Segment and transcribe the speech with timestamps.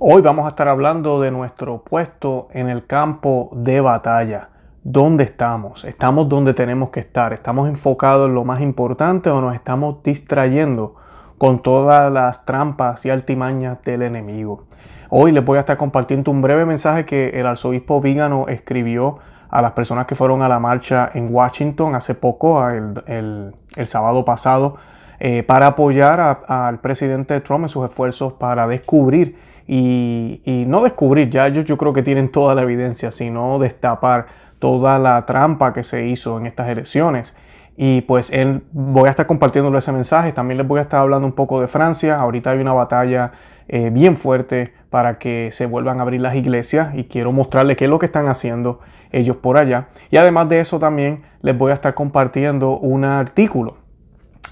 [0.00, 4.48] Hoy vamos a estar hablando de nuestro puesto en el campo de batalla.
[4.82, 5.84] ¿Dónde estamos?
[5.84, 7.32] ¿Estamos donde tenemos que estar?
[7.32, 10.96] ¿Estamos enfocados en lo más importante o nos estamos distrayendo
[11.38, 14.64] con todas las trampas y altimañas del enemigo?
[15.10, 19.18] Hoy les voy a estar compartiendo un breve mensaje que el arzobispo Vígano escribió
[19.48, 23.54] a las personas que fueron a la marcha en Washington hace poco, el,
[23.84, 24.76] sábado pasado,
[25.20, 31.46] eh, para apoyar al presidente Trump en sus esfuerzos para descubrir y, no descubrir, ya
[31.46, 34.26] ellos yo creo que tienen toda la evidencia, sino destapar
[34.58, 37.36] toda la trampa que se hizo en estas elecciones.
[37.76, 40.32] Y pues él, voy a estar compartiéndole ese mensaje.
[40.32, 42.20] También les voy a estar hablando un poco de Francia.
[42.20, 43.32] Ahorita hay una batalla
[43.66, 47.84] eh, bien fuerte para que se vuelvan a abrir las iglesias y quiero mostrarles qué
[47.84, 49.88] es lo que están haciendo ellos por allá.
[50.10, 53.78] Y además de eso también les voy a estar compartiendo un artículo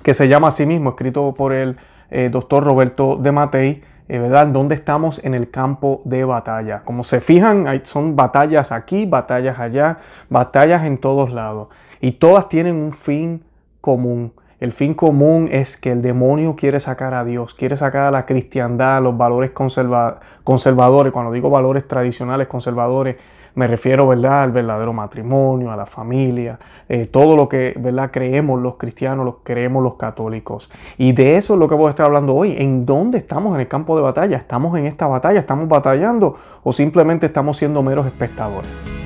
[0.02, 1.76] que se llama a sí mismo, escrito por el
[2.10, 3.82] eh, doctor Roberto de Matei,
[4.18, 4.48] ¿verdad?
[4.48, 6.82] ¿Dónde estamos en el campo de batalla?
[6.84, 11.68] Como se fijan, hay, son batallas aquí, batallas allá, batallas en todos lados.
[12.00, 13.44] Y todas tienen un fin
[13.80, 14.32] común.
[14.60, 18.26] El fin común es que el demonio quiere sacar a Dios, quiere sacar a la
[18.26, 21.12] cristiandad, los valores conservadores.
[21.12, 23.16] Cuando digo valores tradicionales conservadores,
[23.54, 24.42] me refiero ¿verdad?
[24.42, 26.58] al verdadero matrimonio, a la familia,
[26.88, 28.10] eh, todo lo que ¿verdad?
[28.10, 30.70] creemos los cristianos, lo creemos los católicos.
[30.98, 32.54] Y de eso es lo que voy a estar hablando hoy.
[32.58, 34.36] ¿En dónde estamos en el campo de batalla?
[34.36, 35.40] ¿Estamos en esta batalla?
[35.40, 36.36] ¿Estamos batallando?
[36.62, 39.01] ¿O simplemente estamos siendo meros espectadores?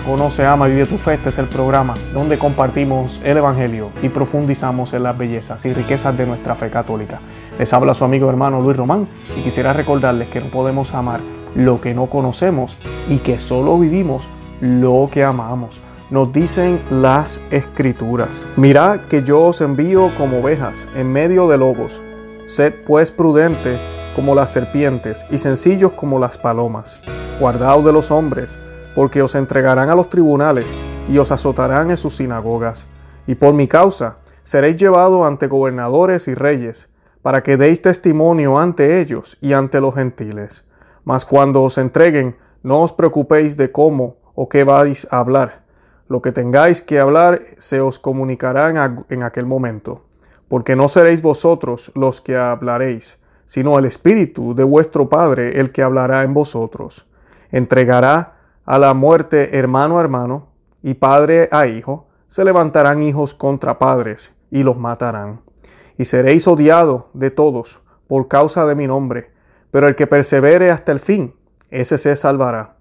[0.00, 1.14] Conoce, Ama, Vive tu Fe.
[1.14, 6.16] Este es el programa donde compartimos el Evangelio y profundizamos en las bellezas y riquezas
[6.16, 7.20] de nuestra fe católica.
[7.58, 11.20] Les habla su amigo hermano Luis Román y quisiera recordarles que no podemos amar
[11.54, 12.76] lo que no conocemos
[13.08, 14.28] y que solo vivimos
[14.60, 15.80] lo que amamos.
[16.10, 18.46] Nos dicen las escrituras.
[18.56, 22.02] Mirad que yo os envío como ovejas en medio de lobos.
[22.44, 23.78] Sed pues prudente
[24.14, 27.00] como las serpientes y sencillos como las palomas.
[27.40, 28.58] Guardaos de los hombres
[28.96, 30.74] porque os entregarán a los tribunales
[31.06, 32.88] y os azotarán en sus sinagogas.
[33.26, 36.88] Y por mi causa seréis llevados ante gobernadores y reyes,
[37.20, 40.66] para que deis testimonio ante ellos y ante los gentiles.
[41.04, 45.64] Mas cuando os entreguen, no os preocupéis de cómo o qué vais a hablar.
[46.08, 50.06] Lo que tengáis que hablar se os comunicará en aquel momento,
[50.48, 55.82] porque no seréis vosotros los que hablaréis, sino el Espíritu de vuestro Padre el que
[55.82, 57.06] hablará en vosotros.
[57.50, 58.35] Entregará
[58.66, 60.48] a la muerte hermano a hermano
[60.82, 65.40] y padre a hijo, se levantarán hijos contra padres y los matarán.
[65.96, 69.30] Y seréis odiados de todos por causa de mi nombre,
[69.70, 71.34] pero el que persevere hasta el fin,
[71.70, 72.74] ese se salvará.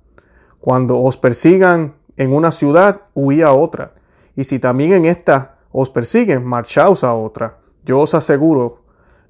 [0.60, 3.94] Cuando os persigan en una ciudad, huí a otra,
[4.36, 7.58] y si también en esta os persiguen, marchaos a otra.
[7.84, 8.82] Yo os aseguro,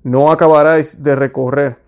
[0.03, 1.79] no acabaréis de recorrer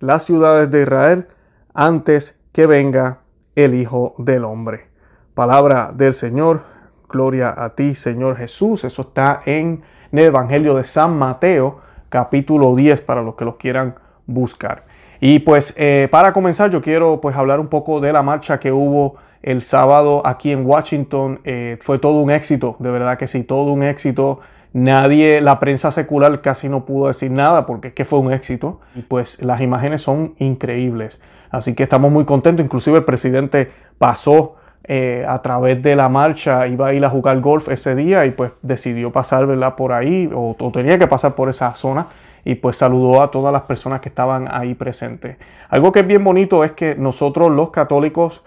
[0.00, 1.28] las ciudades de Israel
[1.74, 3.20] antes que venga
[3.56, 4.86] el Hijo del Hombre.
[5.34, 6.62] Palabra del Señor,
[7.08, 8.84] gloria a ti Señor Jesús.
[8.84, 13.96] Eso está en el Evangelio de San Mateo, capítulo 10, para los que los quieran
[14.26, 14.84] buscar.
[15.20, 18.70] Y pues eh, para comenzar yo quiero pues hablar un poco de la marcha que
[18.70, 21.40] hubo el sábado aquí en Washington.
[21.44, 24.40] Eh, fue todo un éxito, de verdad que sí, todo un éxito.
[24.74, 28.80] Nadie, la prensa secular casi no pudo decir nada porque que fue un éxito.
[28.94, 31.22] Y pues las imágenes son increíbles.
[31.56, 32.64] Así que estamos muy contentos.
[32.64, 37.40] Inclusive el presidente pasó eh, a través de la marcha, iba a ir a jugar
[37.40, 41.74] golf ese día y pues decidió pasar por ahí o, tenía que pasar por esa
[41.74, 42.08] zona
[42.44, 45.38] y pues saludó a todas las personas que estaban ahí presentes.
[45.70, 48.44] Algo que es bien bonito es que nosotros los católicos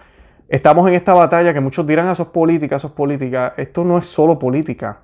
[0.48, 3.54] estamos en esta batalla que muchos dirán a esos políticas, esos políticas.
[3.56, 5.00] Esto no es solo política.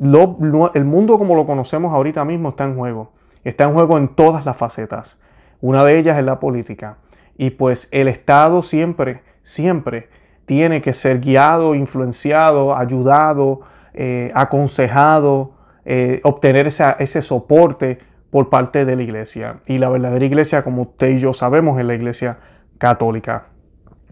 [0.00, 3.10] el mundo como lo conocemos ahorita mismo está en juego.
[3.42, 5.20] Está en juego en todas las facetas.
[5.60, 6.96] Una de ellas es la política.
[7.36, 10.08] Y pues el Estado siempre, siempre
[10.46, 13.60] tiene que ser guiado, influenciado, ayudado,
[13.94, 15.52] eh, aconsejado,
[15.84, 17.98] eh, obtener ese soporte
[18.30, 19.60] por parte de la iglesia.
[19.66, 22.38] Y la verdadera iglesia, como usted y yo sabemos, es la iglesia
[22.78, 23.46] católica.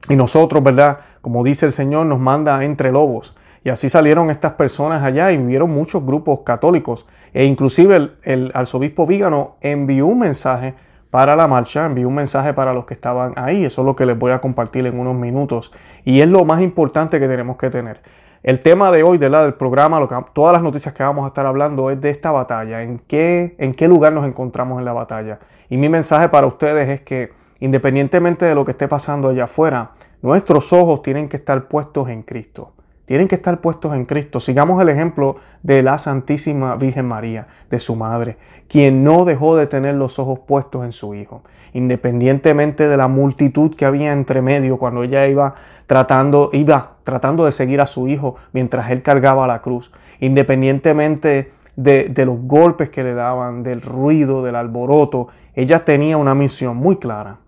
[0.08, 0.99] Y nosotros, ¿verdad?
[1.20, 3.37] Como dice el Señor, nos manda entre lobos.
[3.62, 7.06] Y así salieron estas personas allá y vieron muchos grupos católicos.
[7.32, 10.75] E inclusive el, el arzobispo Vígano envió un mensaje
[11.10, 14.06] para la marcha, envié un mensaje para los que estaban ahí, eso es lo que
[14.06, 15.72] les voy a compartir en unos minutos
[16.04, 18.00] y es lo más importante que tenemos que tener.
[18.42, 20.00] El tema de hoy la, del programa,
[20.32, 23.74] todas las noticias que vamos a estar hablando es de esta batalla, en qué, en
[23.74, 25.40] qué lugar nos encontramos en la batalla.
[25.68, 29.90] Y mi mensaje para ustedes es que independientemente de lo que esté pasando allá afuera,
[30.22, 32.72] nuestros ojos tienen que estar puestos en Cristo
[33.10, 34.38] tienen que estar puestos en Cristo.
[34.38, 35.34] Sigamos el ejemplo
[35.64, 40.38] de la Santísima Virgen María, de su madre, quien no dejó de tener los ojos
[40.46, 41.42] puestos en su Hijo,
[41.72, 45.56] independientemente de la multitud que había entre medio cuando ella iba
[45.88, 49.90] tratando, iba tratando de seguir a su Hijo mientras él cargaba la cruz,
[50.20, 56.36] independientemente de, de los golpes que le daban, del ruido, del alboroto, ella tenía una
[56.36, 57.38] misión muy clara.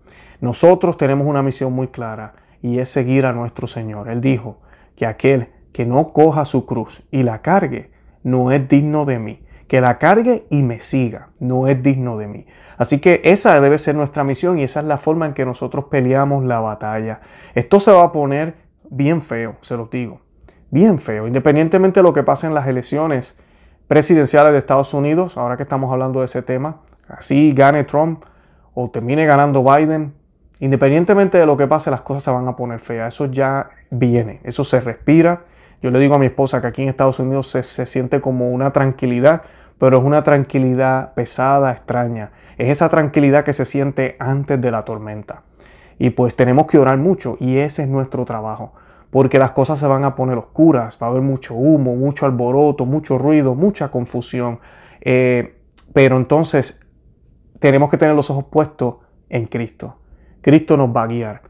[0.41, 4.09] Nosotros tenemos una misión muy clara y es seguir a nuestro Señor.
[4.09, 4.57] Él dijo
[4.95, 7.91] que aquel que no coja su cruz y la cargue,
[8.23, 9.43] no es digno de mí.
[9.67, 12.45] Que la cargue y me siga, no es digno de mí.
[12.77, 15.85] Así que esa debe ser nuestra misión y esa es la forma en que nosotros
[15.85, 17.21] peleamos la batalla.
[17.55, 18.55] Esto se va a poner
[18.89, 20.21] bien feo, se lo digo.
[20.69, 23.37] Bien feo, independientemente de lo que pase en las elecciones
[23.87, 28.23] presidenciales de Estados Unidos, ahora que estamos hablando de ese tema, así gane Trump
[28.73, 30.13] o termine ganando Biden,
[30.59, 33.13] independientemente de lo que pase, las cosas se van a poner feas.
[33.13, 35.45] Eso ya viene, eso se respira
[35.83, 38.71] yo le digo a mi esposa que aquí en Estados Unidos se, siente como una
[38.71, 39.41] tranquilidad,
[39.77, 42.31] pero es una tranquilidad pesada, extraña.
[42.57, 45.43] Es esa tranquilidad que se siente antes de la tormenta.
[45.99, 48.71] Y pues tenemos que orar mucho y ese es nuestro trabajo.
[49.09, 52.85] Porque las cosas se van a poner oscuras, va a haber mucho humo, mucho alboroto,
[52.85, 54.61] mucho ruido, mucha confusión.
[55.01, 55.59] Eh,
[55.91, 56.79] pero entonces
[57.59, 58.95] tenemos que tener los ojos puestos
[59.27, 59.97] en Cristo.
[60.39, 61.41] Cristo nos va a guiar.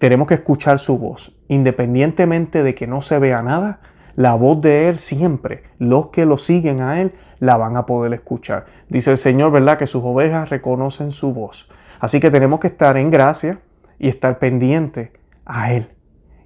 [0.00, 3.80] Tenemos que escuchar su voz, independientemente de que no se vea nada,
[4.16, 8.14] la voz de Él siempre, los que lo siguen a Él, la van a poder
[8.14, 8.64] escuchar.
[8.88, 9.76] Dice el Señor, ¿verdad?
[9.76, 11.68] Que sus ovejas reconocen su voz.
[12.00, 13.60] Así que tenemos que estar en gracia
[13.98, 15.12] y estar pendiente
[15.44, 15.90] a Él.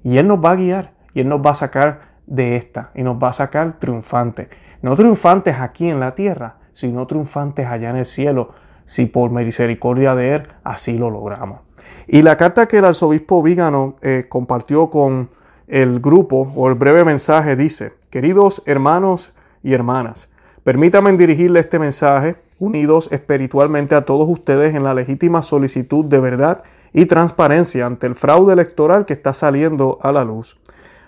[0.03, 3.05] Y Él nos va a guiar y Él nos va a sacar de esta y
[3.05, 4.49] nos va a sacar triunfantes.
[4.83, 8.51] No triunfantes aquí en la tierra, sino triunfantes allá en el cielo,
[8.85, 11.61] si por misericordia de Él así lo logramos.
[12.07, 15.31] Y la carta que el arzobispo Vígano eh, compartió con
[15.67, 20.29] el grupo o el breve mensaje dice, queridos hermanos y hermanas,
[20.63, 26.63] permítanme dirigirle este mensaje unidos espiritualmente a todos ustedes en la legítima solicitud de verdad
[26.93, 30.59] y transparencia ante el fraude electoral que está saliendo a la luz.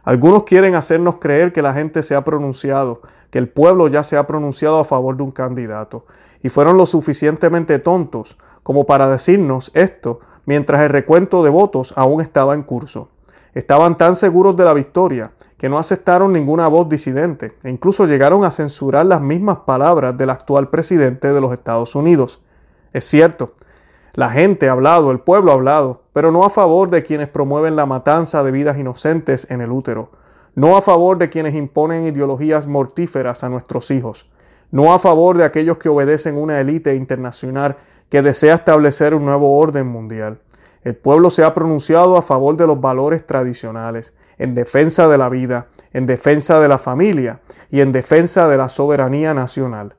[0.03, 4.17] Algunos quieren hacernos creer que la gente se ha pronunciado, que el pueblo ya se
[4.17, 6.07] ha pronunciado a favor de un candidato,
[6.43, 12.23] y fueron lo suficientemente tontos como para decirnos esto mientras el recuento de votos aún
[12.23, 13.11] estaba en curso.
[13.53, 18.45] Estaban tan seguros de la victoria que no aceptaron ninguna voz disidente e incluso llegaron
[18.45, 22.43] a censurar las mismas palabras del actual presidente de los Estados Unidos.
[22.93, 23.53] Es cierto,
[24.15, 27.77] la gente ha hablado, el pueblo ha hablado, pero no a favor de quienes promueven
[27.77, 30.11] la matanza de vidas inocentes en el útero,
[30.55, 34.27] no a favor de quienes imponen ideologías mortíferas a nuestros hijos,
[34.71, 37.77] no a favor de aquellos que obedecen una élite internacional
[38.09, 40.39] que desea establecer un nuevo orden mundial.
[40.83, 45.29] El pueblo se ha pronunciado a favor de los valores tradicionales, en defensa de la
[45.29, 49.97] vida, en defensa de la familia y en defensa de la soberanía nacional.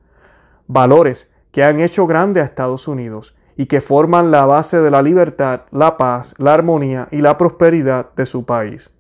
[0.68, 5.02] Valores que han hecho grande a Estados Unidos y que forman la base de la
[5.02, 8.92] libertad, la paz, la armonía y la prosperidad de su país.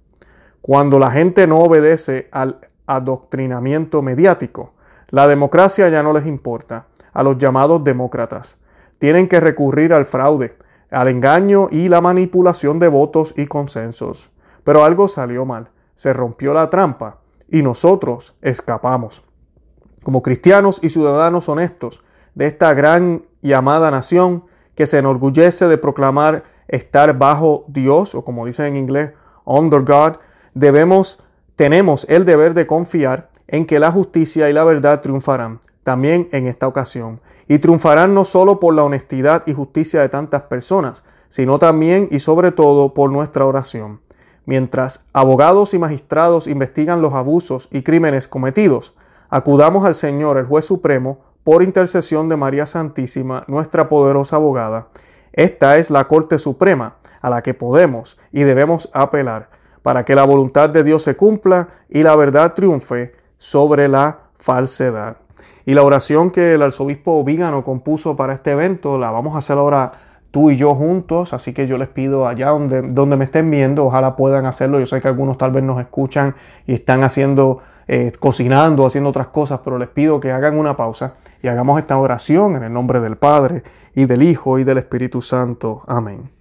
[0.61, 4.73] Cuando la gente no obedece al adoctrinamiento mediático,
[5.09, 8.57] la democracia ya no les importa a los llamados demócratas
[8.99, 10.55] tienen que recurrir al fraude,
[10.91, 14.29] al engaño y la manipulación de votos y consensos.
[14.63, 19.23] Pero algo salió mal, se rompió la trampa y nosotros escapamos.
[20.03, 22.03] Como cristianos y ciudadanos honestos
[22.35, 24.45] de esta gran y amada nación
[24.75, 29.11] que se enorgullece de proclamar estar bajo Dios, o como dicen en inglés,
[29.45, 30.17] under God,
[30.53, 31.23] debemos,
[31.55, 36.47] tenemos el deber de confiar en que la justicia y la verdad triunfarán también en
[36.47, 41.59] esta ocasión y triunfarán no solo por la honestidad y justicia de tantas personas, sino
[41.59, 43.99] también y sobre todo por nuestra oración.
[44.45, 48.95] Mientras abogados y magistrados investigan los abusos y crímenes cometidos,
[49.29, 54.87] acudamos al Señor, el juez supremo, por intercesión de María Santísima, nuestra poderosa abogada.
[55.33, 59.49] Esta es la Corte Suprema a la que podemos y debemos apelar
[59.81, 65.17] para que la voluntad de Dios se cumpla y la verdad triunfe sobre la falsedad.
[65.67, 69.57] Y la oración que el arzobispo Vígano compuso para este evento la vamos a hacer
[69.57, 69.91] ahora
[70.31, 73.83] tú y yo juntos, así que yo les pido allá donde, donde me estén viendo,
[73.83, 74.79] ojalá puedan hacerlo.
[74.79, 77.59] Yo sé que algunos tal vez nos escuchan y están haciendo,
[77.89, 81.97] eh, cocinando, haciendo otras cosas, pero les pido que hagan una pausa y hagamos esta
[81.97, 83.61] oración en el nombre del Padre
[83.93, 85.81] y del Hijo y del Espíritu Santo.
[85.85, 86.31] Amén.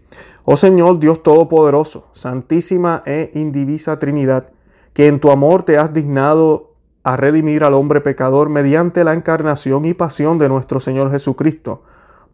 [0.44, 4.52] Oh Señor Dios Todopoderoso, Santísima e Indivisa Trinidad,
[4.92, 6.65] que en tu amor te has dignado
[7.06, 11.84] a redimir al hombre pecador mediante la encarnación y pasión de nuestro Señor Jesucristo.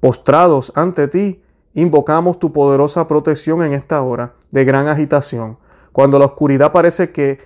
[0.00, 1.42] Postrados ante ti,
[1.74, 5.58] invocamos tu poderosa protección en esta hora de gran agitación,
[5.92, 7.38] cuando la oscuridad parece que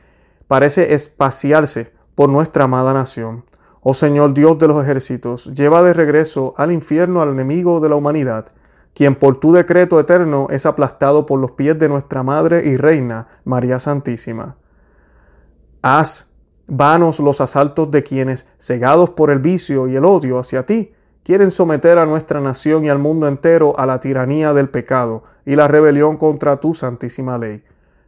[0.47, 3.45] parece espaciarse por nuestra amada nación.
[3.81, 7.97] Oh Señor Dios de los ejércitos, lleva de regreso al infierno al enemigo de la
[7.97, 8.47] humanidad,
[8.95, 13.27] quien por tu decreto eterno es aplastado por los pies de nuestra Madre y Reina,
[13.45, 14.55] María Santísima.
[15.83, 16.31] Haz
[16.67, 20.93] vanos los asaltos de quienes, cegados por el vicio y el odio hacia ti,
[21.23, 25.57] quieren someter a nuestra nación y al mundo entero a la tiranía del pecado y
[25.57, 27.65] la rebelión contra tu santísima ley.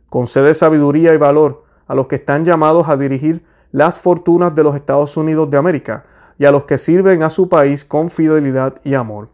[0.09, 4.75] Concede sabiduría y valor a los que están llamados a dirigir las fortunas de los
[4.75, 6.05] Estados Unidos de América
[6.39, 9.29] y a los que sirven a su país con fidelidad y amor.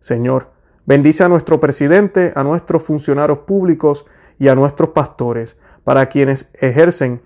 [0.00, 0.50] Señor,
[0.84, 4.06] bendice a nuestro presidente, a nuestros funcionarios públicos
[4.38, 7.22] y a nuestros pastores, para quienes ejercen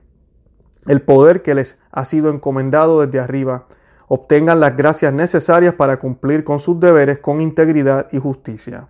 [0.87, 3.67] el poder que les ha sido encomendado desde arriba,
[4.09, 8.89] obtengan las gracias necesarias para cumplir con sus deberes con integridad y justicia.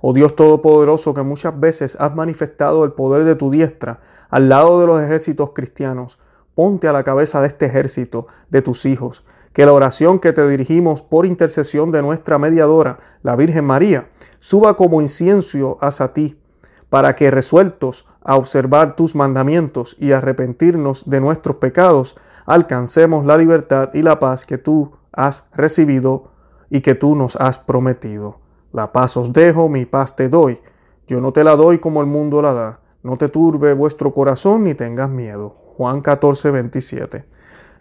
[0.00, 4.80] Oh Dios Todopoderoso, que muchas veces has manifestado el poder de tu diestra al lado
[4.80, 6.18] de los ejércitos cristianos,
[6.54, 10.48] ponte a la cabeza de este ejército, de tus hijos, que la oración que te
[10.48, 14.08] dirigimos por intercesión de nuestra mediadora, la Virgen María,
[14.40, 16.38] suba como incienso hacia ti,
[16.88, 23.90] para que resueltos a observar tus mandamientos y arrepentirnos de nuestros pecados, alcancemos la libertad
[23.94, 26.30] y la paz que tú has recibido
[26.70, 28.38] y que tú nos has prometido.
[28.72, 30.58] La paz os dejo, mi paz te doy.
[31.06, 32.80] Yo no te la doy como el mundo la da.
[33.02, 35.56] No te turbe vuestro corazón ni tengas miedo.
[35.76, 37.24] Juan 14, 27.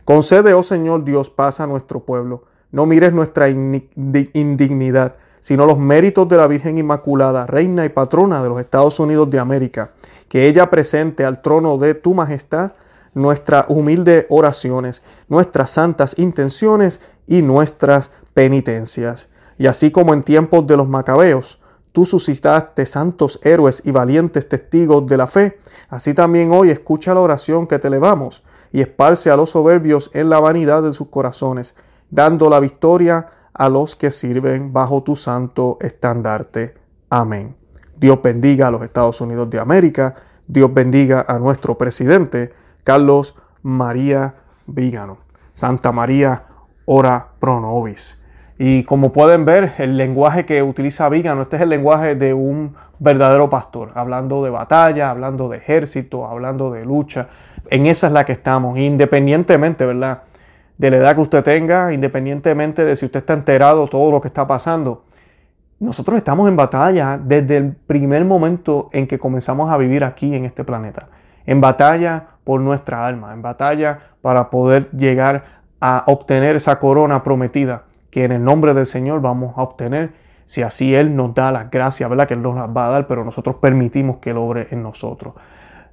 [0.04, 2.44] Concede, oh Señor Dios, paz a nuestro pueblo.
[2.72, 8.50] No mires nuestra indignidad, sino los méritos de la Virgen Inmaculada, Reina y Patrona de
[8.50, 9.92] los Estados Unidos de América,
[10.32, 12.72] que ella presente al trono de tu majestad
[13.14, 19.28] nuestras humildes oraciones, nuestras santas intenciones y nuestras penitencias.
[19.58, 21.60] Y así como en tiempos de los macabeos,
[21.92, 25.60] tú suscitaste santos héroes y valientes testigos de la fe,
[25.90, 30.30] así también hoy escucha la oración que te elevamos y esparce a los soberbios en
[30.30, 31.76] la vanidad de sus corazones,
[32.10, 36.76] dando la victoria a los que sirven bajo tu santo estandarte.
[37.10, 37.61] Amén.
[38.02, 40.16] Dios bendiga a los Estados Unidos de América,
[40.48, 42.52] Dios bendiga a nuestro presidente,
[42.84, 44.34] Carlos María
[44.66, 45.20] Vígano.
[45.54, 46.46] Santa María,
[46.86, 48.20] ora pro nobis.
[48.58, 52.76] Y como pueden ver, el lenguaje que utiliza Vígano, este es el lenguaje de un
[52.98, 57.28] verdadero pastor, hablando de batalla, hablando de ejército, hablando de lucha.
[57.70, 60.24] En esa es la que estamos, independientemente, ¿verdad?
[60.76, 64.20] De la edad que usted tenga, independientemente de si usted está enterado de todo lo
[64.20, 65.04] que está pasando.
[65.82, 70.46] Nosotros estamos en batalla desde el primer momento en que comenzamos a vivir aquí en
[70.46, 71.08] este planeta.
[71.48, 75.44] En batalla por nuestra alma, en batalla para poder llegar
[75.80, 80.14] a obtener esa corona prometida que en el nombre del Señor vamos a obtener
[80.46, 82.28] si así Él nos da las gracias, ¿verdad?
[82.28, 85.34] Que Él nos las va a dar, pero nosotros permitimos que Él obre en nosotros.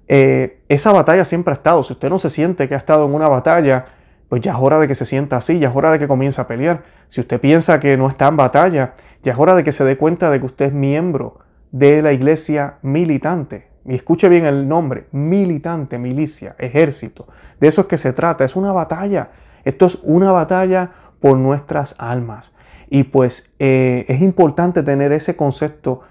[0.07, 1.83] Eh, esa batalla siempre ha estado.
[1.83, 3.87] Si usted no se siente que ha estado en una batalla,
[4.29, 6.41] pues ya es hora de que se sienta así, ya es hora de que comience
[6.41, 6.83] a pelear.
[7.09, 9.97] Si usted piensa que no está en batalla, ya es hora de que se dé
[9.97, 11.39] cuenta de que usted es miembro
[11.71, 13.69] de la iglesia militante.
[13.85, 17.27] Y escuche bien el nombre, militante, milicia, ejército.
[17.59, 19.31] De eso es que se trata, es una batalla.
[19.65, 22.55] Esto es una batalla por nuestras almas.
[22.91, 26.03] Y pues eh, es importante tener ese concepto.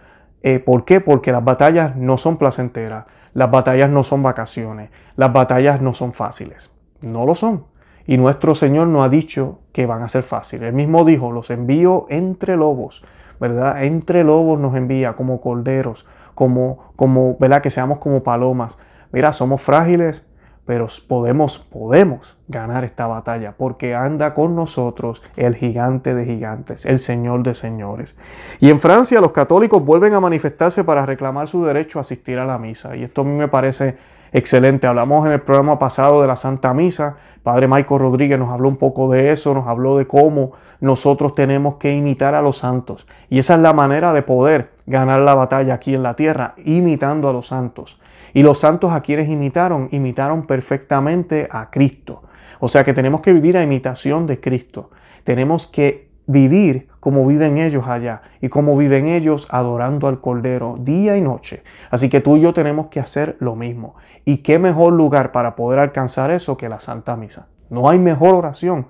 [0.42, 1.02] Eh, ¿Por qué?
[1.02, 6.14] Porque las batallas no son placenteras, las batallas no son vacaciones, las batallas no son
[6.14, 6.72] fáciles.
[7.02, 7.66] No lo son.
[8.08, 10.70] Y nuestro Señor no ha dicho que van a ser fáciles.
[10.70, 13.04] Él mismo dijo, los envío entre lobos,
[13.40, 13.84] ¿verdad?
[13.84, 17.62] Entre lobos nos envía como corderos, como, como, ¿verdad?
[17.62, 18.78] Que seamos como palomas.
[19.12, 20.28] Mira, somos frágiles,
[20.66, 27.00] pero podemos, podemos ganar esta batalla porque anda con nosotros el gigante de gigantes, el
[27.00, 28.18] Señor de señores.
[28.60, 32.46] Y en Francia los católicos vuelven a manifestarse para reclamar su derecho a asistir a
[32.46, 32.96] la misa.
[32.96, 33.98] Y esto a mí me parece
[34.32, 34.88] excelente.
[34.88, 37.18] Hablamos en el programa pasado de la Santa Misa.
[37.44, 41.76] Padre Michael Rodríguez nos habló un poco de eso, nos habló de cómo nosotros tenemos
[41.76, 43.08] que imitar a los santos.
[43.30, 47.30] Y esa es la manera de poder ganar la batalla aquí en la tierra, imitando
[47.30, 48.00] a los santos.
[48.34, 52.24] Y los santos a quienes imitaron, imitaron perfectamente a Cristo.
[52.60, 54.90] O sea que tenemos que vivir a imitación de Cristo.
[55.24, 61.18] Tenemos que vivir como viven ellos allá y como viven ellos adorando al Cordero día
[61.18, 61.64] y noche.
[61.90, 63.96] Así que tú y yo tenemos que hacer lo mismo.
[64.26, 67.48] ¿Y qué mejor lugar para poder alcanzar eso que la Santa Misa?
[67.70, 68.88] No hay mejor oración.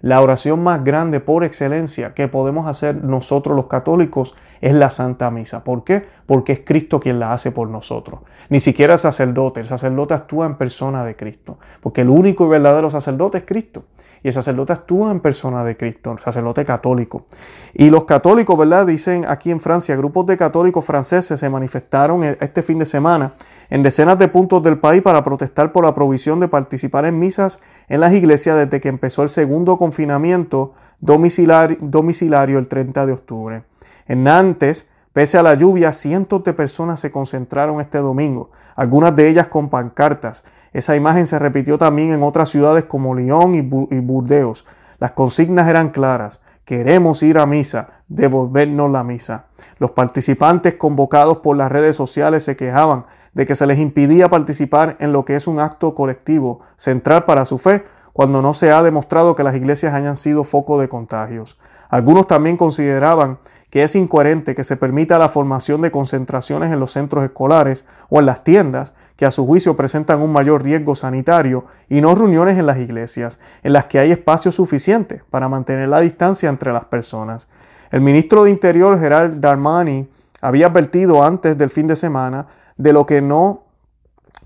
[0.00, 5.30] La oración más grande por excelencia que podemos hacer nosotros los católicos es la Santa
[5.30, 5.64] Misa.
[5.64, 6.06] ¿Por qué?
[6.26, 8.20] Porque es Cristo quien la hace por nosotros.
[8.48, 9.60] Ni siquiera el sacerdote.
[9.60, 11.58] El sacerdote actúa en persona de Cristo.
[11.80, 13.84] Porque el único y verdadero sacerdote es Cristo.
[14.26, 17.26] Y el sacerdote actúa en persona de Cristo, el sacerdote católico.
[17.72, 18.84] Y los católicos, ¿verdad?
[18.84, 23.34] Dicen aquí en Francia, grupos de católicos franceses se manifestaron e-, este fin de semana
[23.70, 27.60] en decenas de puntos del país para protestar por la provisión de participar en misas
[27.88, 33.62] en las iglesias desde que empezó el segundo confinamiento domiciliario, domiciliario el 30 de octubre.
[34.08, 39.28] En Nantes, pese a la lluvia, cientos de personas se concentraron este domingo, algunas de
[39.28, 40.42] ellas con pancartas.
[40.76, 44.66] Esa imagen se repitió también en otras ciudades como Lyon y, Burdeos.
[44.98, 46.42] Las consignas eran claras.
[46.66, 49.46] Queremos ir a misa, devolvernos la misa.
[49.78, 54.98] Los participantes convocados por las redes sociales se quejaban de que se les impidía participar
[55.00, 58.82] en lo que es un acto colectivo central para su fe, cuando no se ha
[58.82, 61.58] demostrado que las iglesias hayan sido foco de contagios.
[61.88, 63.38] Algunos también consideraban
[63.76, 68.20] que es incoherente que se permita la formación de concentraciones en los centros escolares o
[68.20, 72.58] en las tiendas que a su juicio presentan un mayor riesgo sanitario y no reuniones
[72.58, 76.86] en las iglesias, en las que hay espacio suficiente para mantener la distancia entre las
[76.86, 77.48] personas.
[77.90, 80.08] El ministro de Interior Gerard Darmani
[80.40, 82.46] había advertido antes del fin de semana
[82.78, 83.64] de lo que no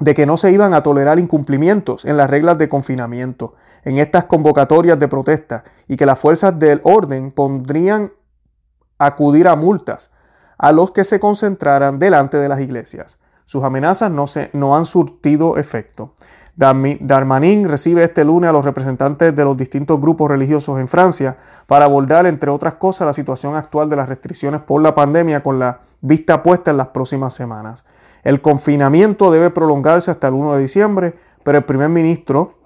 [0.01, 4.25] de que no se iban a tolerar incumplimientos en las reglas de confinamiento en estas
[4.25, 8.11] convocatorias de protesta y que las fuerzas del orden pondrían
[9.01, 10.11] acudir a multas
[10.59, 13.19] a los que se concentraran delante de las iglesias.
[13.47, 16.13] Sus amenazas no, se, no han surtido efecto.
[16.55, 21.87] Darmanin recibe este lunes a los representantes de los distintos grupos religiosos en Francia para
[21.87, 25.81] abordar, entre otras cosas, la situación actual de las restricciones por la pandemia con la
[26.03, 27.87] vista puesta en las próximas semanas.
[28.23, 32.60] El confinamiento debe prolongarse hasta el 1 de diciembre, pero el primer ministro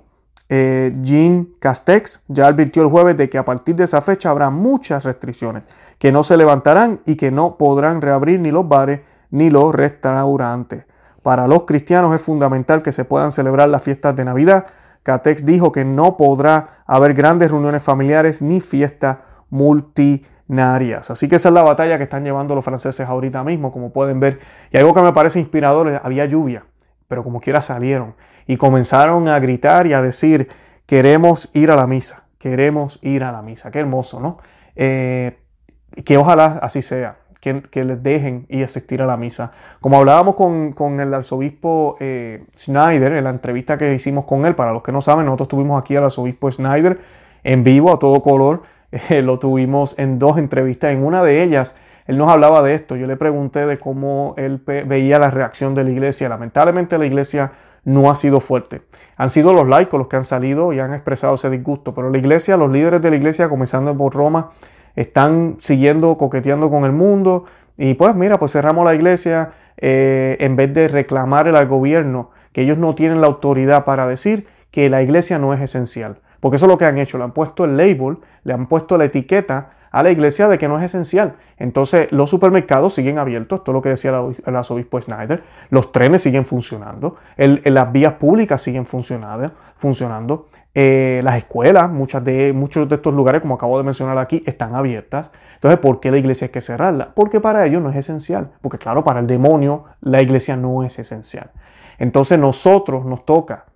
[0.57, 4.51] eh, Jean Castex ya advirtió el jueves de que a partir de esa fecha habrá
[4.51, 5.67] muchas restricciones
[5.99, 9.01] que no se levantarán y que no podrán reabrir ni los bares
[9.33, 10.87] ni los restaurantes.
[11.25, 14.67] Para los cristianos es fundamental que se puedan celebrar las fiestas de Navidad.
[15.03, 19.17] Castex dijo que no podrá haber grandes reuniones familiares ni fiestas
[19.51, 21.11] multinarias.
[21.11, 24.21] Así que esa es la batalla que están llevando los franceses ahorita mismo, como pueden
[24.21, 24.39] ver.
[24.71, 26.65] Y algo que me parece inspirador, había lluvia,
[27.09, 28.15] pero como quiera salieron
[28.47, 30.49] y comenzaron a gritar y a decir,
[30.87, 33.71] queremos ir a la misa, queremos ir a la misa.
[33.71, 34.39] Qué hermoso, ¿no?
[34.77, 35.39] Eh,
[36.05, 39.53] que ojalá así sea, que, les dejen y asistir a la misa.
[39.81, 44.73] Como hablábamos con, el arzobispo eh, Schneider en la entrevista que hicimos con él, para
[44.73, 46.99] los que no saben, nosotros tuvimos aquí al arzobispo Schneider
[47.43, 51.77] en vivo, a todo color, eh, lo tuvimos en dos entrevistas, en una de ellas
[52.07, 52.97] él nos hablaba de esto.
[52.97, 56.29] Yo le pregunté de cómo él veía la reacción de la iglesia.
[56.29, 57.53] Lamentablemente la iglesia
[57.85, 58.83] no ha sido fuerte.
[59.17, 62.19] Han sido los laicos los que han salido y han expresado ese disgusto, pero la
[62.19, 64.51] iglesia, los líderes de la iglesia, comenzando por Roma,
[64.97, 67.45] están siguiendo, coqueteando con el mundo.
[67.77, 72.63] Y pues mira, pues cerramos la iglesia eh, en vez de reclamar al gobierno que
[72.63, 76.21] ellos no tienen la autoridad para decir que la iglesia no es esencial.
[76.41, 78.99] Porque eso es lo que han hecho, le han puesto el label, le han puesto
[78.99, 81.37] la etiqueta a la iglesia de que no es esencial.
[81.57, 84.11] Entonces los supermercados siguen abiertos, esto es lo que decía
[84.45, 91.37] el arzobispo Snyder, los trenes siguen funcionando, las vías públicas siguen funcionando, funcionando eh, las
[91.37, 95.31] escuelas, muchas de, muchos de estos lugares, como acabo de mencionar aquí, están abiertas.
[95.55, 97.13] Entonces, ¿por qué la iglesia hay que cerrarla?
[97.15, 98.51] Porque para ellos no es esencial.
[98.63, 101.53] Porque claro, para el demonio la iglesia no es esencial.
[101.99, 103.67] Entonces nosotros nos toca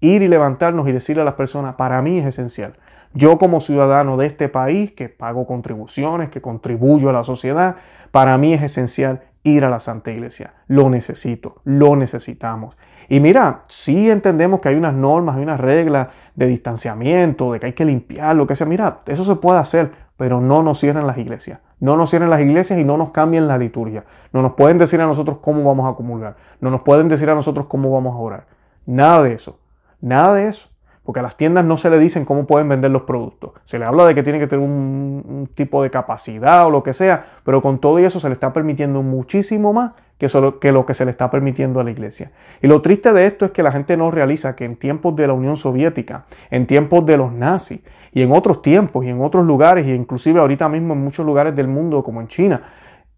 [0.00, 2.74] ir y levantarnos y decirle a las personas, para mí es esencial.
[3.14, 7.76] Yo como ciudadano de este país, que pago contribuciones, que contribuyo a la sociedad,
[8.10, 10.54] para mí es esencial ir a la Santa Iglesia.
[10.66, 12.76] Lo necesito, lo necesitamos.
[13.08, 17.66] Y mira, sí entendemos que hay unas normas, hay unas reglas de distanciamiento, de que
[17.66, 18.66] hay que limpiar, lo que sea.
[18.66, 21.60] Mira, eso se puede hacer, pero no nos cierren las iglesias.
[21.80, 24.04] No nos cierren las iglesias y no nos cambien la liturgia.
[24.32, 26.36] No nos pueden decir a nosotros cómo vamos a comulgar.
[26.60, 28.46] No nos pueden decir a nosotros cómo vamos a orar.
[28.84, 29.58] Nada de eso.
[30.00, 30.67] Nada de eso.
[31.08, 33.52] Porque a las tiendas no se le dicen cómo pueden vender los productos.
[33.64, 36.92] Se le habla de que tiene que tener un, tipo de capacidad o lo que
[36.92, 40.28] sea, pero con todo eso se le está permitiendo muchísimo más que,
[40.60, 42.32] que lo que se le está permitiendo a la iglesia.
[42.60, 45.26] Y lo triste de esto es que la gente no realiza que en tiempos de
[45.26, 47.80] la Unión Soviética, en tiempos de los nazis
[48.12, 51.56] y en otros tiempos y en otros lugares, e inclusive ahorita mismo en muchos lugares
[51.56, 52.64] del mundo como en China,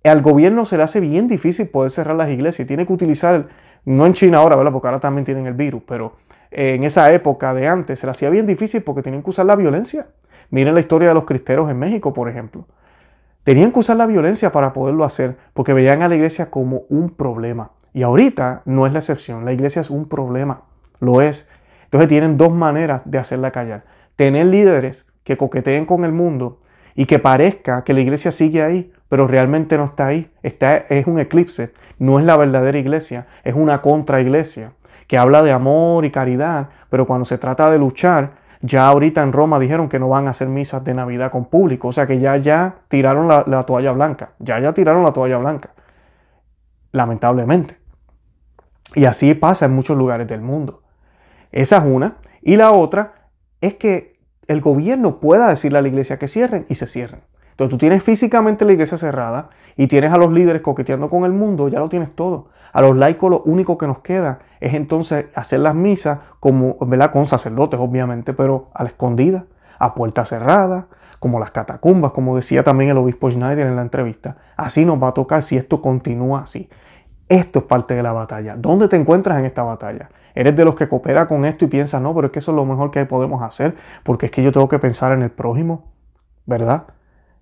[0.04, 2.68] al gobierno se le hace bien difícil poder cerrar las iglesias.
[2.68, 3.48] Tiene que utilizar,
[3.84, 4.70] no en China ahora, ¿verdad?
[4.70, 8.30] Porque ahora también tienen el virus, pero en esa época de antes se le hacía
[8.30, 10.08] bien difícil porque tenían que usar la violencia.
[10.50, 12.66] Miren la historia de los cristeros en México, por ejemplo.
[13.44, 17.10] Tenían que usar la violencia para poderlo hacer porque veían a la iglesia como un
[17.10, 17.70] problema.
[17.92, 20.62] Y ahorita no es la excepción, la iglesia es un problema,
[21.00, 21.48] lo es.
[21.84, 23.84] Entonces tienen dos maneras de hacerla callar.
[24.16, 26.60] Tener líderes que coqueteen con el mundo
[26.94, 30.30] y que parezca que la iglesia sigue ahí, pero realmente no está ahí.
[30.42, 34.72] Está, es un eclipse, no es la verdadera iglesia, es una contra iglesia
[35.10, 39.32] que habla de amor y caridad, pero cuando se trata de luchar, Ya ahorita en
[39.32, 42.20] Roma dijeron que no van a hacer misas de Navidad con público, o sea que
[42.20, 45.70] ya, ya tiraron la, la toalla blanca, ya, ya tiraron la toalla blanca,
[46.92, 47.78] lamentablemente.
[48.94, 50.84] Y así pasa en muchos lugares del mundo.
[51.50, 52.18] Esa es una.
[52.40, 54.12] Y la otra es que
[54.46, 57.22] el gobierno pueda decirle a la iglesia que cierren y se cierren.
[57.60, 61.32] Entonces tú tienes físicamente la iglesia cerrada y tienes a los líderes coqueteando con el
[61.32, 62.48] mundo, ya lo tienes todo.
[62.72, 67.12] A los laicos lo único que nos queda es entonces hacer las misas como, ¿verdad?
[67.12, 69.44] Con sacerdotes, obviamente, pero a la escondida,
[69.78, 70.86] a puerta cerrada,
[71.18, 74.38] como las catacumbas, como decía también el obispo Schneider en la entrevista.
[74.56, 76.70] Así nos va a tocar si esto continúa así.
[77.28, 78.56] Esto es parte de la batalla.
[78.56, 80.08] ¿Dónde te encuentras en esta batalla?
[80.34, 82.56] ¿Eres de los que coopera con esto y piensas, no, pero es que eso es
[82.56, 85.92] lo mejor que podemos hacer, porque es que yo tengo que pensar en el prójimo,
[86.46, 86.84] ¿verdad?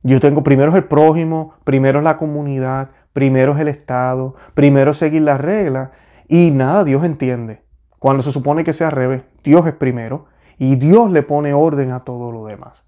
[0.02, 4.94] Yo tengo, primero es el prójimo, primero es la comunidad, primero es el Estado, primero
[4.94, 5.90] seguir las reglas
[6.28, 7.62] y nada, Dios entiende.
[7.98, 11.90] Cuando se supone que sea al revés, Dios es primero y Dios le pone orden
[11.90, 12.84] a todo lo demás.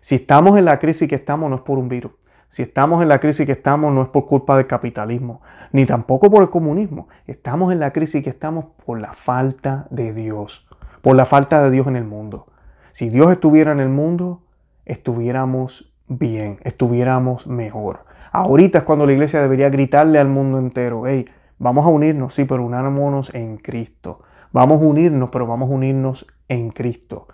[0.00, 2.12] Si estamos en la crisis que estamos no es por un virus,
[2.50, 6.28] si estamos en la crisis que estamos no es por culpa del capitalismo, ni tampoco
[6.30, 7.08] por el comunismo.
[7.28, 10.66] Estamos en la crisis que estamos por la falta de Dios,
[11.00, 12.48] por la falta de Dios en el mundo.
[12.90, 14.42] Si Dios estuviera en el mundo,
[14.84, 18.04] estuviéramos bien, estuviéramos mejor.
[18.32, 21.24] Ahorita es cuando la iglesia debería gritarle al mundo entero, hey,
[21.58, 24.20] vamos a unirnos, sí, pero unámonos en Cristo.
[24.52, 27.28] Vamos a unirnos, pero vamos a unirnos en Cristo.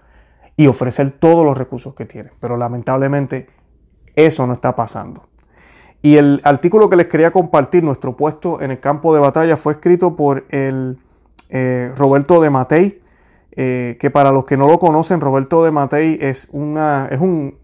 [0.57, 2.31] Y ofrecer todos los recursos que tiene.
[2.41, 3.49] Pero lamentablemente
[4.15, 5.25] eso no está pasando.
[6.03, 9.73] Y el artículo que les quería compartir, nuestro puesto en el campo de batalla, fue
[9.75, 10.99] escrito por el
[11.49, 13.03] eh, Roberto de Matei,
[13.53, 17.57] eh, que para los que no lo conocen, Roberto de Matei es, una, es, un,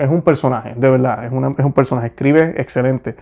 [0.00, 3.16] es un personaje, de verdad, es, es un personaje, escribe excelente.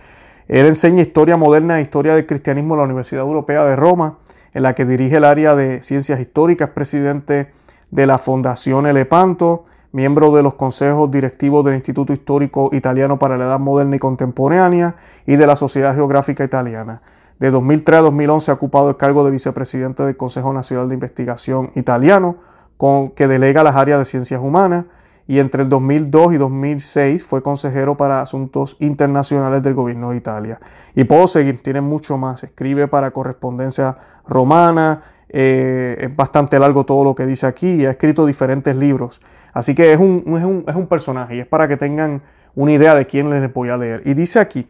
[0.47, 4.17] Él enseña historia moderna e historia del cristianismo en la Universidad Europea de Roma,
[4.53, 7.51] en la que dirige el área de ciencias históricas, presidente
[7.91, 13.45] de la Fundación Elepanto, miembro de los consejos directivos del Instituto Histórico Italiano para la
[13.45, 17.01] Edad Moderna y Contemporánea y de la Sociedad Geográfica Italiana.
[17.39, 21.71] De 2003 a 2011 ha ocupado el cargo de vicepresidente del Consejo Nacional de Investigación
[21.75, 22.37] Italiano,
[22.77, 24.85] con, que delega las áreas de ciencias humanas,
[25.29, 30.59] y entre el 2002 y 2006 fue consejero para asuntos internacionales del gobierno de Italia.
[30.95, 32.43] Y puedo seguir, tiene mucho más.
[32.43, 33.95] Escribe para correspondencia
[34.27, 39.21] romana, eh, es bastante largo todo lo que dice aquí y ha escrito diferentes libros.
[39.53, 42.23] Así que es un, es un, personaje y es para que tengan
[42.55, 44.01] una idea de quién les voy a leer.
[44.05, 44.67] Y dice aquí,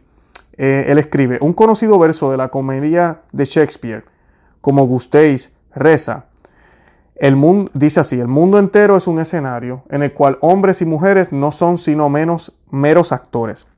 [0.58, 4.04] eh, él escribe, un conocido verso de la comedia de Shakespeare,
[4.60, 6.26] como gustéis, reza.
[7.20, 10.86] El mundo, dice así, el mundo entero es un escenario en el cual hombres y
[10.86, 13.68] mujeres no son sino menos meros actores.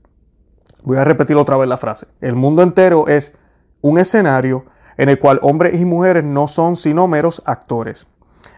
[0.83, 2.07] Voy a repetir otra vez la frase.
[2.21, 3.37] El mundo entero es
[3.83, 4.65] un escenario
[4.97, 8.07] en el cual hombres y mujeres no son sino meros actores.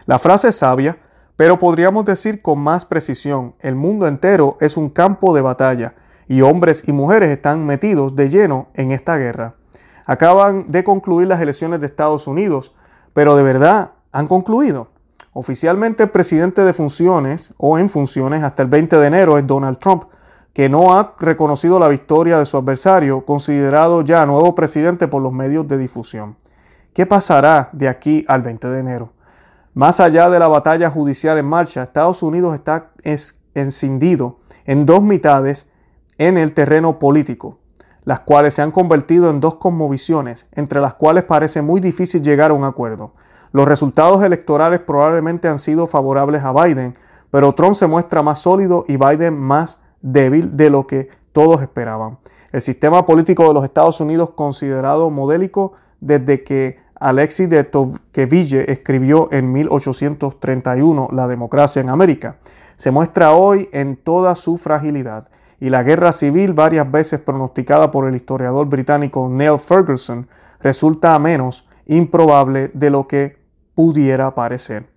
[0.05, 0.97] La frase es sabia
[1.35, 5.95] pero podríamos decir con más precisión, el mundo entero es un campo de batalla
[6.27, 9.55] y hombres y mujeres están metidos de lleno en esta guerra.
[10.05, 12.73] Acaban de concluir las elecciones de Estados Unidos,
[13.13, 14.87] pero de verdad han concluido.
[15.33, 19.77] Oficialmente el presidente de funciones o en funciones hasta el 20 de enero es Donald
[19.77, 20.05] Trump,
[20.53, 25.33] que no ha reconocido la victoria de su adversario, considerado ya nuevo presidente por los
[25.33, 26.37] medios de difusión.
[26.93, 29.11] ¿Qué pasará de aquí al 20 de enero?
[29.73, 32.91] Más allá de la batalla judicial en marcha, Estados Unidos está
[33.53, 35.69] encendido en dos mitades
[36.17, 37.59] en el terreno político,
[38.05, 42.51] las cuales se han convertido en dos conmovisiones, entre las cuales parece muy difícil llegar
[42.51, 43.11] a un acuerdo.
[43.51, 46.93] Los resultados electorales probablemente han sido favorables a Biden,
[47.31, 52.17] pero Trump se muestra más sólido y Biden más débil de lo que todos esperaban.
[52.51, 59.27] El sistema político de los Estados Unidos considerado modélico desde que Alexis de Tocqueville escribió
[59.31, 62.37] en 1831 La democracia en América.
[62.77, 65.27] Se muestra hoy en toda su fragilidad
[65.59, 70.27] y la guerra civil, varias veces pronosticada por el historiador británico Neil Ferguson,
[70.61, 73.37] resulta menos improbable de lo que
[73.75, 74.87] pudiera parecer.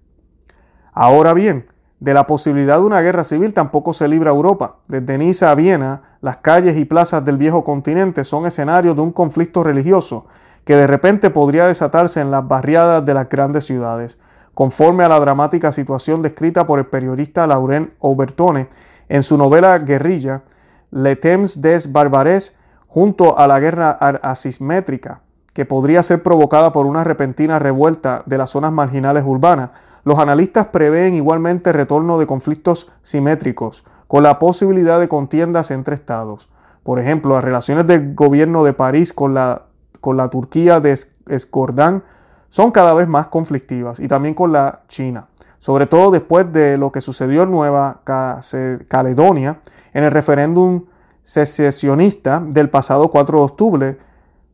[0.92, 1.66] Ahora bien,
[2.00, 4.76] de la posibilidad de una guerra civil tampoco se libra Europa.
[4.86, 9.12] Desde Niza a Viena, las calles y plazas del viejo continente son escenarios de un
[9.12, 10.26] conflicto religioso
[10.64, 14.18] que de repente podría desatarse en las barriadas de las grandes ciudades,
[14.54, 18.68] conforme a la dramática situación descrita por el periodista Laurent Aubertone
[19.08, 20.42] en su novela Guerrilla,
[20.90, 22.54] Le Temps des Barbares,
[22.86, 25.22] junto a la guerra asimétrica,
[25.58, 29.70] que podría ser provocada por una repentina revuelta de las zonas marginales urbanas,
[30.04, 36.48] los analistas prevén igualmente retorno de conflictos simétricos, con la posibilidad de contiendas entre estados.
[36.84, 39.62] Por ejemplo, las relaciones del gobierno de París con la
[40.00, 42.04] con la Turquía de Escordán
[42.50, 45.26] son cada vez más conflictivas y también con la China.
[45.58, 48.02] sobre todo después de lo que sucedió en Nueva
[48.86, 49.58] Caledonia
[49.92, 50.84] en el referéndum
[51.24, 53.98] secesionista del pasado 4 de octubre,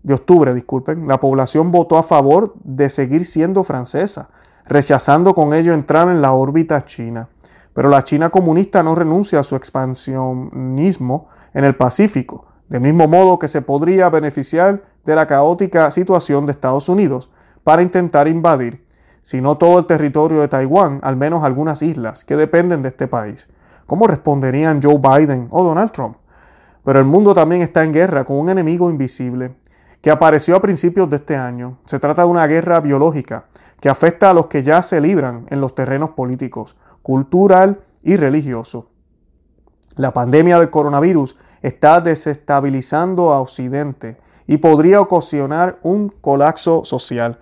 [0.05, 4.29] de octubre, disculpen, la población votó a favor de seguir siendo francesa,
[4.67, 7.31] rechazando con ello entrar en la órbita china.
[7.73, 13.38] Pero la China comunista no renuncia a su expansionismo en el Pacífico, del mismo modo
[13.38, 17.31] que se podría beneficiar de la caótica situación de Estados Unidos
[17.64, 18.85] para intentar invadir,
[19.23, 23.09] si no todo el territorio de Taiwán, al menos algunas islas que dependen de este
[23.09, 23.49] país.
[23.87, 26.19] ¿Cómo responderían Joe Biden o Donald Trump?
[26.85, 29.57] Pero el mundo también está en guerra con un enemigo invisible
[30.05, 31.79] que apareció a principios de este año.
[31.87, 33.47] Se trata de una guerra biológica
[33.81, 38.90] que afecta a los que ya se libran en los terrenos políticos, cultural y religioso.
[39.97, 47.38] La pandemia del coronavirus está desestabilizando a Occidente y podría ocasionar un colapso social.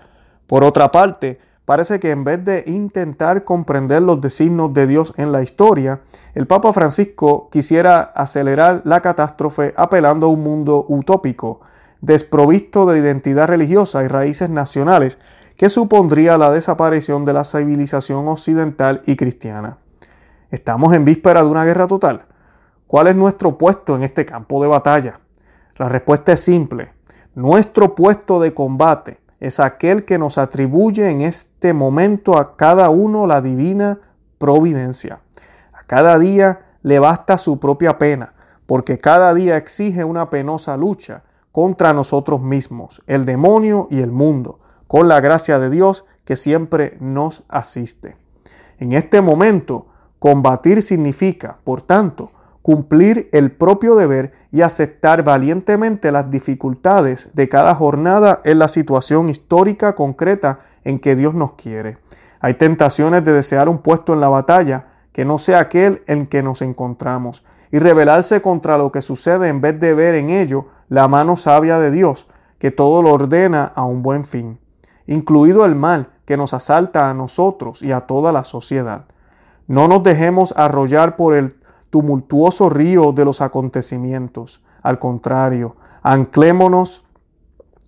[0.47, 5.33] Por otra parte, parece que en vez de intentar comprender los designios de Dios en
[5.33, 11.61] la historia, el Papa Francisco quisiera acelerar la catástrofe apelando a un mundo utópico,
[12.03, 15.19] desprovisto de identidad religiosa y raíces nacionales,
[15.57, 19.79] que supondría la desaparición de la civilización occidental y cristiana.
[20.51, 22.27] ¿Estamos en víspera de una guerra total?
[22.89, 25.21] ¿Cuál es nuestro puesto en este campo de batalla?
[25.77, 26.93] La respuesta es simple.
[27.35, 33.27] Nuestro puesto de combate es aquel que nos atribuye en este momento a cada uno
[33.27, 34.01] la divina
[34.39, 35.21] providencia.
[35.73, 38.35] A cada día le basta su propia pena,
[38.67, 44.59] porque cada día exige una penosa lucha contra nosotros mismos, el demonio y el mundo,
[44.89, 48.17] con la gracia de Dios que siempre nos asiste.
[48.79, 49.87] En este momento,
[50.19, 57.75] combatir significa, por tanto, cumplir el propio deber y aceptar valientemente las dificultades de cada
[57.75, 61.99] jornada en la situación histórica concreta en que Dios nos quiere.
[62.41, 66.43] Hay tentaciones de desear un puesto en la batalla que no sea aquel en que
[66.43, 71.09] nos encontramos y rebelarse contra lo que sucede en vez de ver en ello la
[71.09, 72.27] mano sabia de Dios
[72.59, 74.59] que todo lo ordena a un buen fin,
[75.07, 79.07] incluido el mal que nos asalta a nosotros y a toda la sociedad.
[79.67, 81.57] No nos dejemos arrollar por el
[81.89, 84.63] tumultuoso río de los acontecimientos.
[84.83, 87.07] Al contrario, anclémonos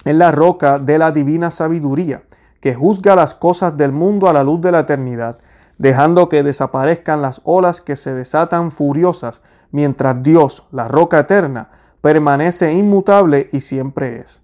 [0.07, 2.23] en la roca de la divina sabiduría,
[2.63, 5.37] que juzga las cosas del mundo a la luz de la eternidad,
[5.77, 11.69] dejando que desaparezcan las olas que se desatan furiosas, mientras Dios, la roca eterna,
[12.05, 14.43] permanece inmutable y siempre es.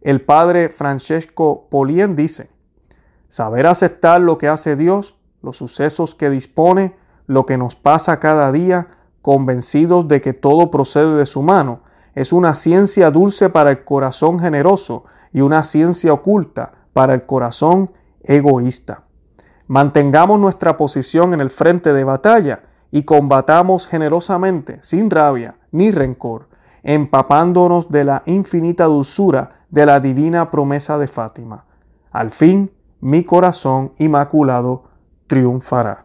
[0.00, 2.50] El padre Francesco Polien dice,
[3.28, 6.96] saber aceptar lo que hace Dios, los sucesos que dispone,
[7.28, 8.88] lo que nos pasa cada día,
[9.22, 11.82] convencidos de que todo procede de su mano,
[12.16, 17.92] es una ciencia dulce para el corazón generoso y una ciencia oculta para el corazón
[18.24, 19.04] egoísta.
[19.68, 26.48] Mantengamos nuestra posición en el frente de batalla y combatamos generosamente, sin rabia ni rencor,
[26.82, 31.64] empapándonos de la infinita dulzura de la divina promesa de Fátima.
[32.10, 34.84] Al fin, mi corazón inmaculado
[35.26, 36.04] triunfará.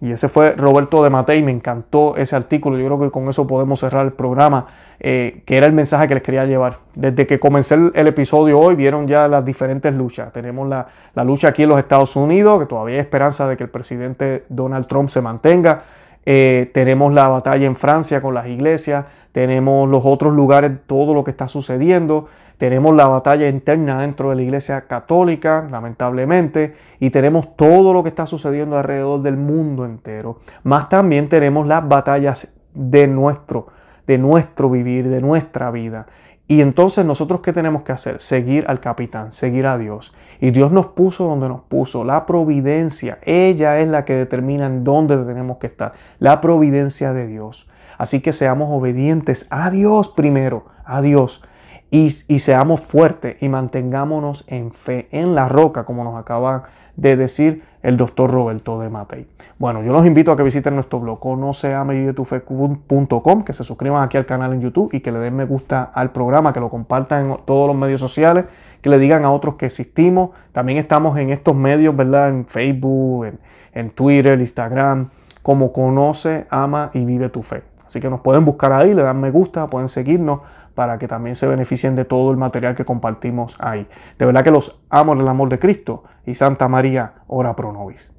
[0.00, 3.46] Y ese fue Roberto de Matei, me encantó ese artículo, yo creo que con eso
[3.46, 4.66] podemos cerrar el programa,
[5.00, 6.80] eh, que era el mensaje que les quería llevar.
[6.94, 10.32] Desde que comencé el, episodio hoy vieron ya las diferentes luchas.
[10.32, 10.86] Tenemos la,
[11.24, 14.86] lucha aquí en los Estados Unidos, que todavía hay esperanza de que el presidente Donald
[14.86, 15.84] Trump se mantenga.
[16.26, 21.22] Eh, tenemos la batalla en Francia con las iglesias, tenemos los otros lugares, todo lo
[21.22, 22.24] que está sucediendo.
[22.56, 28.08] Tenemos la batalla interna dentro de la Iglesia Católica, lamentablemente, y tenemos todo lo que
[28.08, 30.38] está sucediendo alrededor del mundo entero.
[30.62, 33.66] Más también tenemos las batallas de nuestro,
[34.06, 36.06] de nuestro vivir, de nuestra vida.
[36.48, 38.22] Y entonces nosotros qué tenemos que hacer?
[38.22, 40.14] Seguir al capitán, seguir a Dios.
[40.40, 42.04] Y Dios nos puso donde nos puso.
[42.04, 45.92] La providencia, ella es la que determina en dónde tenemos que estar.
[46.20, 47.68] La providencia de Dios.
[47.98, 51.42] Así que seamos obedientes a Dios primero, a Dios
[51.90, 56.64] y, seamos fuertes y mantengámonos en fe, en la roca, como nos acaba
[56.96, 59.28] de decir el doctor Roberto de Matei.
[59.58, 64.26] Bueno, yo los invito a que visiten nuestro blog no que se suscriban aquí al
[64.26, 67.36] canal en YouTube y que le den me gusta al programa, que lo compartan en
[67.44, 68.46] todos los medios sociales,
[68.80, 70.30] que le digan a otros que existimos.
[70.52, 72.30] También estamos en estos medios, ¿verdad?
[72.30, 73.26] En Facebook,
[73.72, 75.10] en Twitter, Instagram,
[75.42, 77.75] como conoce, ama y vive tu fe.
[77.96, 80.40] Así que nos pueden buscar ahí, le dan me gusta, pueden seguirnos
[80.74, 83.88] para que también se beneficien de todo el material que compartimos ahí.
[84.18, 87.72] De verdad que los amo en el amor de Cristo y Santa María, ora pro
[87.72, 88.15] nobis.